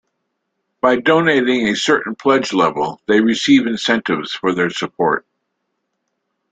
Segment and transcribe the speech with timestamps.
[0.81, 5.27] By donating a certain pledge level, they receive incentives for their support.